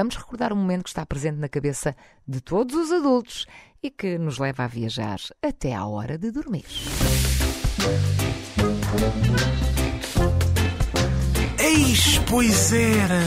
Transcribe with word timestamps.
vamos 0.00 0.16
recordar 0.16 0.50
um 0.50 0.56
momento 0.56 0.84
que 0.84 0.88
está 0.88 1.04
presente 1.04 1.36
na 1.36 1.48
cabeça 1.48 1.94
de 2.26 2.40
todos 2.40 2.74
os 2.74 2.90
adultos 2.90 3.46
e 3.82 3.90
que 3.90 4.16
nos 4.16 4.38
leva 4.38 4.64
a 4.64 4.66
viajar 4.66 5.18
até 5.42 5.74
à 5.74 5.84
hora 5.84 6.16
de 6.16 6.30
dormir. 6.30 6.64
Eis, 11.58 12.18
pois 12.30 12.72
era. 12.72 13.20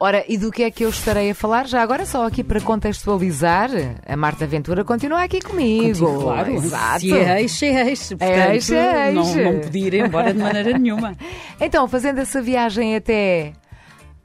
Ora, 0.00 0.24
e 0.26 0.36
do 0.36 0.50
que 0.50 0.64
é 0.64 0.70
que 0.70 0.84
eu 0.84 0.88
estarei 0.88 1.30
a 1.30 1.34
falar? 1.34 1.68
Já 1.68 1.80
agora, 1.80 2.04
só 2.04 2.26
aqui 2.26 2.42
para 2.42 2.60
contextualizar, 2.60 3.70
a 4.04 4.16
Marta 4.16 4.46
Ventura 4.48 4.82
continua 4.82 5.22
aqui 5.22 5.40
comigo. 5.40 6.06
Contigo, 6.06 6.22
claro. 6.22 6.54
Exato. 6.54 7.00
Se 7.00 7.12
é 7.16 7.40
eixo, 7.40 7.64
é 7.66 7.88
eixo. 7.88 8.16
Portanto, 8.16 8.38
É 8.38 8.54
eixo, 8.54 8.74
é 8.74 9.12
eixo. 9.14 9.36
Não, 9.36 9.52
não 9.52 9.60
podia 9.60 9.86
ir 9.86 9.94
embora 9.94 10.32
de 10.34 10.40
maneira 10.40 10.76
nenhuma. 10.76 11.14
Então, 11.60 11.86
fazendo 11.86 12.18
essa 12.18 12.40
viagem 12.40 12.96
até 12.96 13.52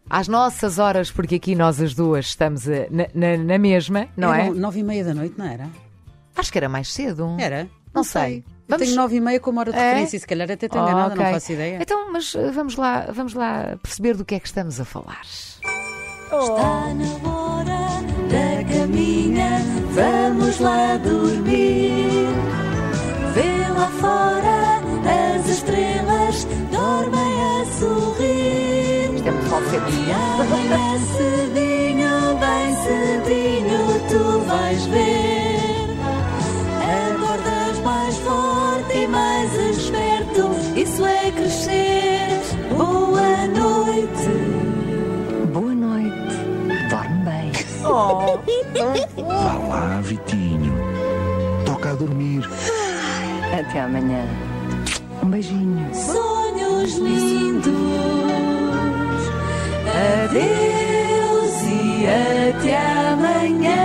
às 0.10 0.28
nossas 0.28 0.78
horas, 0.80 1.10
porque 1.12 1.36
aqui 1.36 1.56
nós 1.56 1.82
as 1.82 1.94
duas 1.94 2.26
estamos 2.28 2.68
eh, 2.68 2.88
na, 2.92 3.08
na- 3.14 3.38
na 3.44 3.58
mesma, 3.58 4.08
não 4.16 4.34
é? 4.34 4.50
Nove 4.50 4.80
e 4.80 4.84
meia 4.84 5.04
da 5.04 5.14
noite, 5.14 5.36
não 5.38 5.46
era? 5.46 5.68
Acho 6.36 6.52
que 6.52 6.58
era 6.58 6.70
mais 6.70 6.92
cedo. 6.92 7.36
Era? 7.40 7.68
Não 7.94 8.04
sei. 8.04 8.38
Eu 8.38 8.44
Vamos- 8.78 8.86
tenho 8.88 8.96
nove 9.00 9.16
e 9.16 9.22
meia 9.22 9.40
como 9.40 9.60
hora 9.60 9.72
de 9.72 9.78
É? 9.78 9.82
referência 9.90 10.18
e 10.18 10.20
se 10.20 10.28
calhar 10.28 10.50
até 10.52 10.68
tenho 10.68 10.84
Oh, 10.84 10.88
enganada, 10.88 11.14
ok. 11.14 11.24
não 11.26 11.32
faço 11.34 11.52
ideia. 11.54 11.78
Então, 11.82 12.12
mas 12.12 12.34
eh, 12.36 12.52
vamos 12.52 12.76
lá, 12.76 13.08
vamos 13.14 13.34
lá 13.34 13.78
perceber 13.82 14.16
do 14.16 14.26
que 14.26 14.36
é 14.36 14.40
que 14.40 14.48
estamos 14.48 14.80
a 14.82 14.86
falar. 14.86 15.22
Está 15.24 16.94
na 16.94 17.30
hora 17.30 18.02
da 18.28 18.74
caminha, 18.78 19.60
vamos 19.94 20.60
lá 20.60 20.98
dormir. 20.98 22.26
Vê 23.34 23.68
lá 23.70 23.88
fora 24.00 24.65
Vá 49.18 49.54
lá, 49.68 50.00
Vitinho. 50.02 50.74
Toca 51.66 51.92
a 51.92 51.94
dormir. 51.94 52.48
Até 53.58 53.82
amanhã. 53.82 54.26
Um 55.24 55.30
beijinho. 55.30 55.90
Sonhos 55.94 56.96
lindos. 56.98 57.74
Adeus 60.26 61.62
e 61.64 62.06
até 62.08 62.78
amanhã. 63.12 63.76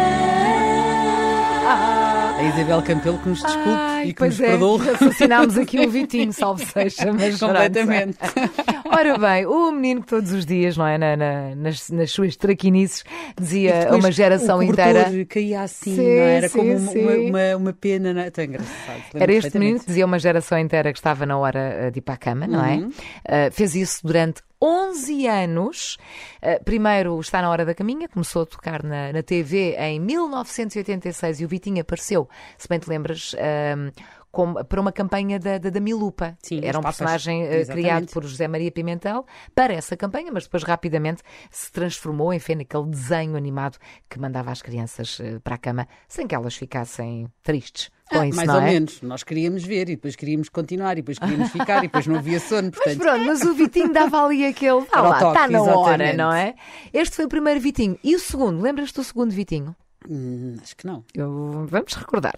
A 2.39 2.42
Isabel 2.42 2.83
Campelo 2.83 3.19
que 3.19 3.29
nos 3.29 3.42
desculpe 3.42 3.69
Ai, 3.69 4.05
e 4.05 4.09
que 4.09 4.14
pois 4.14 4.39
nos 4.39 4.41
é, 4.41 4.51
perdoe. 4.51 4.89
assassinámos 4.91 5.59
aqui 5.59 5.79
o 5.79 5.89
Vitinho, 5.91 6.33
salve 6.33 6.64
seja, 6.67 7.12
mas. 7.12 7.39
Completamente. 7.39 8.19
Ora 9.01 9.17
bem, 9.19 9.47
o 9.47 9.73
menino 9.73 10.03
que 10.03 10.09
todos 10.09 10.31
os 10.33 10.45
dias, 10.45 10.77
não 10.77 10.87
é, 10.87 10.98
na- 10.98 11.17
na- 11.17 11.55
nas, 11.55 11.89
nas 11.89 12.11
suas 12.11 12.37
traquinices, 12.37 13.03
dizia 13.39 13.89
a 13.91 13.97
uma 13.97 14.12
geração 14.12 14.62
inteira. 14.62 15.11
caía 15.27 15.62
assim, 15.62 15.97
Sim, 15.97 16.03
não 16.17 16.23
é? 16.23 16.37
era? 16.37 16.48
sim, 16.51 16.59
como 16.59 16.77
uma, 16.77 16.92
sim. 16.92 17.01
uma, 17.03 17.12
uma, 17.15 17.57
uma 17.57 17.73
pena. 17.73 18.12
Não 18.12 18.20
é? 18.20 18.31
Tão 18.31 18.45
engraçado. 18.45 19.03
Era 19.15 19.33
este 19.33 19.59
menino 19.59 19.81
que 19.81 19.87
dizia 19.87 20.05
a 20.05 20.07
uma 20.07 20.19
geração 20.19 20.59
inteira 20.59 20.92
que 20.92 20.98
estava 20.98 21.25
na 21.25 21.39
hora 21.39 21.59
eh, 21.59 21.91
de 21.91 21.98
ir 21.98 22.03
para 22.03 22.15
a 22.15 22.19
cama, 22.19 22.47
não 22.47 22.62
é? 22.65 22.75
Uhum. 22.77 22.91
Eh, 23.25 23.51
fez 23.51 23.75
isso 23.75 24.07
durante 24.07 24.42
11 24.61 25.27
anos. 25.27 25.97
Eh, 26.42 26.61
primeiro 26.62 27.19
está 27.20 27.41
na 27.41 27.48
hora 27.48 27.64
da 27.64 27.75
caminha, 27.75 28.07
começou 28.07 28.42
a 28.42 28.47
tocar 28.47 28.83
na, 28.83 29.12
na 29.14 29.23
TV 29.23 29.77
em 29.79 29.98
1986 29.98 31.41
e 31.41 31.45
o 31.47 31.48
Vitinho 31.48 31.81
apareceu, 31.81 32.29
se 32.59 32.69
bem 32.69 32.79
te 32.79 32.89
lembras, 32.91 33.35
ehm, 33.39 33.89
como- 34.33 34.64
para 34.64 34.81
uma 34.81 34.92
campanha 34.92 35.39
da, 35.39 35.59
da, 35.59 35.70
da 35.70 35.80
Milupa. 35.80 36.36
Sim, 36.42 36.61
Era 36.63 36.79
um 36.79 36.83
personagem 36.83 37.42
eh, 37.42 37.61
Exatamente. 37.61 37.73
criado 37.86 38.07
por 38.13 38.24
José 38.24 38.46
Maria 38.48 38.70
Pimentel 38.70 39.24
para 39.55 39.73
essa 39.74 39.96
campanha, 39.96 40.30
mas 40.33 40.45
depois 40.45 40.63
rapidamente 40.63 41.23
se 41.51 41.70
transformou, 41.73 42.33
enfim, 42.33 42.55
naquele 42.57 42.86
desenho 42.86 43.36
animado 43.36 43.79
que 44.08 44.18
mandava 44.18 44.51
as 44.51 44.63
crianças 44.63 45.18
eh, 45.20 45.39
para 45.42 45.55
a 45.57 45.58
cama 45.58 45.89
sem 46.08 46.27
que 46.27 46.35
elas 46.35 46.55
ficassem 46.55 47.27
tristes. 47.42 47.91
Com 48.08 48.18
Ah, 48.18 48.27
isso, 48.27 48.36
mais 48.36 48.48
ou 48.48 48.61
é? 48.61 48.64
menos. 48.64 49.02
Nós 49.02 49.23
queríamos 49.23 49.63
ver 49.63 49.83
e 49.89 49.95
depois 49.95 50.17
queríamos 50.17 50.48
continuar 50.48 50.95
e 50.95 50.97
depois 50.97 51.17
queríamos 51.18 51.51
ficar 51.52 51.79
e 51.79 51.83
depois 51.83 52.08
não 52.08 52.17
havia 52.17 52.41
sono. 52.41 52.70
Mas 52.73 52.74
Portanto, 52.74 52.98
pronto, 52.98 53.24
mas 53.24 53.42
o 53.42 53.55
Vitinho 53.55 53.92
dava 53.92 54.24
ali 54.24 54.45
aquele. 54.45 54.73
O 54.80 54.86
lá, 54.92 55.14
está 55.17 55.47
na 55.48 55.62
hora, 55.62 56.05
exatamente. 56.05 56.17
não 56.17 56.33
é? 56.33 56.55
Este 56.92 57.14
foi 57.14 57.24
o 57.27 57.29
primeiro 57.29 57.61
Vitinho. 57.61 57.97
E 58.02 58.17
o 58.17 58.18
segundo? 58.18 58.61
Lembras-te 58.61 58.97
do 58.97 59.05
segundo 59.05 59.30
Vitinho? 59.30 59.77
hum, 60.08 60.57
acho 60.61 60.77
que 60.77 60.86
não. 60.86 61.05
Eu- 61.14 61.67
Vamos 61.68 61.95
recordar. 61.95 62.35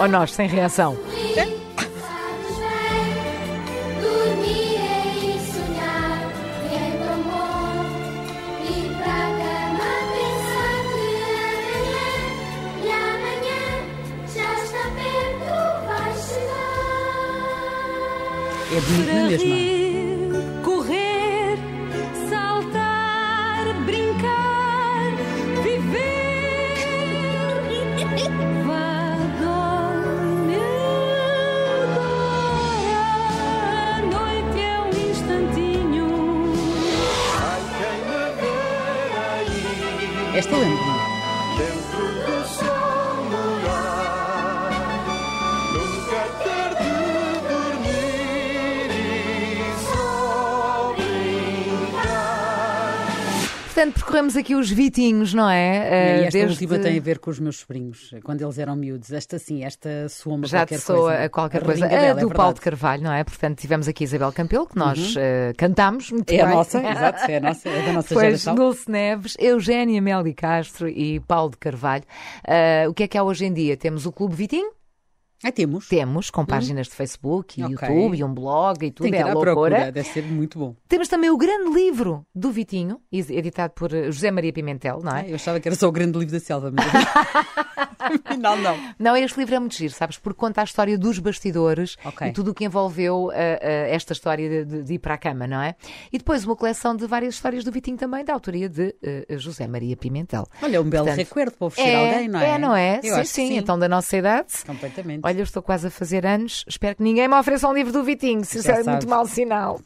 Ou 0.00 0.08
nós, 0.08 0.32
sem 0.32 0.48
reação. 0.48 0.96
Sabes 1.34 1.48
bem, 2.58 3.14
dormir 4.00 4.80
e 5.22 5.38
sonhar 5.52 6.18
é 6.72 6.74
tão 7.04 7.18
bom. 7.22 7.84
Ir 19.30 19.81
estuve 40.34 40.64
en 40.64 40.76
Roma. 40.78 42.11
Portanto, 53.74 53.94
percorremos 53.94 54.36
aqui 54.36 54.54
os 54.54 54.70
Vitinhos, 54.70 55.32
não 55.32 55.48
é? 55.48 55.76
E 55.76 55.94
Eh, 55.94 56.24
esta 56.26 56.38
desde- 56.38 56.64
última 56.64 56.78
tem 56.78 56.98
a 56.98 57.00
ver 57.00 57.18
com 57.18 57.30
os 57.30 57.40
meus 57.40 57.56
sobrinhos, 57.60 58.14
quando 58.22 58.42
eles 58.42 58.58
eram 58.58 58.76
miúdos. 58.76 59.10
Esta 59.10 59.38
sim, 59.38 59.64
esta 59.64 60.08
soa-me 60.10 60.44
a 60.44 60.48
Já 60.48 60.58
qualquer 60.58 60.78
soa 60.78 60.96
coisa. 60.98 61.24
a 61.24 61.28
qualquer 61.30 61.62
A 61.62 61.64
coisa. 61.64 61.86
A 61.86 61.88
Bela, 61.88 62.20
do 62.20 62.30
é 62.30 62.34
Paulo 62.34 62.54
de. 62.54 62.60
Carvalho, 62.60 63.02
não 63.02 63.12
é? 63.12 63.24
Portanto, 63.24 63.58
tivemos 63.58 63.88
aqui 63.88 64.04
Isabel 64.04 64.30
Campelo, 64.30 64.66
que 64.66 64.76
nós 64.76 65.14
eh, 65.16 65.54
cantámos 65.56 66.10
muito 66.10 66.30
É 66.30 66.42
a 66.42 66.46
bem. 66.46 66.54
nossa, 66.54 66.78
exato, 66.86 67.30
é 67.30 67.36
a 67.36 67.40
nossa, 67.40 67.68
é 67.68 67.86
da 67.86 67.92
nossa 67.94 68.08
Depois 68.10 68.26
geração. 68.26 68.54
Dulce 68.54 68.90
Neves, 68.90 69.36
Eugénia 69.38 70.02
Meli 70.02 70.34
Castro 70.34 70.86
e 70.88 71.18
Paulo 71.20 71.52
de 71.52 71.56
Carvalho. 71.56 72.04
Ah, 72.46 72.86
o 72.88 72.92
que 72.92 73.04
é 73.04 73.08
que 73.08 73.16
há 73.16 73.22
hoje 73.22 73.46
em 73.46 73.52
dia? 73.54 73.74
Temos 73.74 74.04
o 74.04 74.12
Clube 74.12 74.34
Vitinho? 74.34 74.70
Ah, 75.44 75.50
temos. 75.52 75.88
Temos, 75.88 76.30
com 76.30 76.44
páginas 76.46 76.86
de 76.86 76.94
Facebook 76.94 77.60
e 77.60 77.64
Hum. 77.64 77.72
Ok. 77.74 77.88
YouTube 77.88 78.16
e 78.18 78.24
um 78.24 78.32
blog 78.32 78.84
e 78.86 78.90
tudo, 78.90 79.04
Tem 79.04 79.12
que 79.12 79.18
é 79.18 79.22
à 79.22 79.26
loucura. 79.32 79.52
procura, 79.52 79.92
deve 79.92 80.08
ser 80.08 80.22
muito 80.24 80.58
bom. 80.58 80.76
Temos 80.88 81.08
também 81.08 81.30
o 81.30 81.36
grande 81.36 81.70
livro 81.74 82.24
do 82.34 82.50
Vitinho, 82.50 83.00
editado 83.10 83.72
por 83.74 83.92
eh, 83.92 84.10
José 84.12 84.30
Maria 84.30 84.52
Pimentel, 84.52 85.00
não 85.02 85.16
é? 85.16 85.20
Ah, 85.22 85.28
eu 85.28 85.34
achava 85.34 85.58
que 85.58 85.68
era 85.68 85.74
só 85.76 85.88
o 85.88 85.92
grande 85.92 86.18
livro 86.18 86.32
da 86.32 86.40
selva, 86.40 86.70
mas 86.72 86.86
afinal 88.24 88.56
não. 88.56 88.78
Não, 88.98 89.16
este 89.16 89.38
livro 89.38 89.54
é 89.54 89.58
muito 89.58 89.74
giro, 89.76 89.92
sabes? 89.92 90.18
Porque 90.18 90.38
conta 90.38 90.60
a 90.60 90.64
história 90.64 90.96
dos 90.98 91.18
bastidores 91.18 91.96
Ok. 92.04 92.28
e 92.28 92.32
tudo 92.32 92.50
o 92.50 92.54
que 92.54 92.64
envolveu 92.64 93.30
eh, 93.32 93.58
eh, 93.60 93.94
esta 93.94 94.12
história 94.12 94.64
de, 94.64 94.82
de- 94.82 94.94
ir 94.94 94.98
para 94.98 95.14
a 95.14 95.18
cama, 95.18 95.46
não 95.46 95.60
é? 95.62 95.74
E 96.12 96.18
depois 96.18 96.44
uma 96.44 96.56
coleção 96.56 96.94
de 96.96 97.06
várias 97.06 97.34
histórias 97.34 97.64
do 97.64 97.72
Vitinho 97.72 97.96
também, 97.96 98.24
da 98.24 98.32
autoria 98.32 98.68
de 98.68 98.94
eh, 99.02 99.26
José 99.38 99.66
Maria 99.66 99.96
Pimentel. 99.96 100.46
Olha, 100.62 100.80
um 100.80 100.84
belo 100.84 101.06
Portanto, 101.06 101.26
recuerdo 101.26 101.52
para 101.56 101.66
oferecer 101.66 101.94
a 101.94 101.98
alguém, 102.00 102.28
não 102.28 102.40
é? 102.40 102.48
É, 102.50 102.58
não 102.58 102.76
é? 102.76 103.00
Sim, 103.02 103.10
que 103.20 103.24
sim, 103.26 103.56
Então, 103.56 103.78
da 103.78 103.88
nossa 103.88 104.16
idade. 104.16 104.52
Completamente. 104.66 105.20
Olha, 105.24 105.38
eu 105.38 105.44
estou 105.44 105.62
quase 105.62 105.86
a 105.86 105.90
fazer 105.90 106.26
anos. 106.26 106.64
Espero 106.68 106.96
que 106.96 107.02
ninguém 107.02 107.28
me 107.28 107.34
ofereça 107.34 107.68
um 107.68 107.72
livro 107.74 107.92
do 107.92 108.02
Vitinho. 108.04 108.44
Se 108.44 108.58
isso 108.58 108.70
é 108.70 108.82
muito 108.82 109.08
mau 109.08 109.26
sinal. 109.26 109.80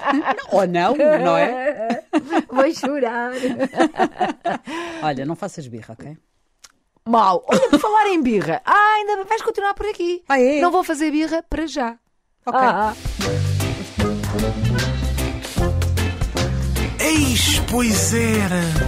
Ou 0.52 0.66
não, 0.66 0.96
não 0.96 1.36
é? 1.36 2.02
Vou 2.50 2.72
chorar. 2.74 3.32
Olha, 5.02 5.24
não 5.26 5.36
faças 5.36 5.66
birra, 5.66 5.94
ok? 5.98 6.16
Mal. 7.08 7.42
Olha, 7.48 7.68
por 7.70 7.80
falar 7.80 8.06
em 8.08 8.22
birra. 8.22 8.60
Ah, 8.64 8.94
ainda 8.96 9.24
vais 9.24 9.40
continuar 9.42 9.74
por 9.74 9.86
aqui. 9.86 10.22
Ah, 10.28 10.38
é? 10.40 10.60
Não 10.60 10.70
vou 10.70 10.84
fazer 10.84 11.10
birra 11.10 11.42
para 11.48 11.66
já. 11.66 11.96
Ok. 12.44 12.60
Ah, 12.62 12.94
Eis, 17.00 17.60
pois 17.70 18.12
era. 18.14 18.87